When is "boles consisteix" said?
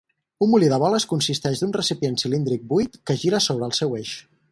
0.83-1.61